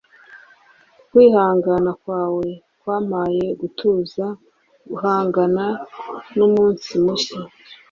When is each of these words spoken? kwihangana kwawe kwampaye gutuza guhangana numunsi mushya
kwihangana 1.09 1.91
kwawe 2.01 2.45
kwampaye 2.79 3.45
gutuza 3.59 4.25
guhangana 4.89 5.65
numunsi 6.35 6.91
mushya 7.03 7.39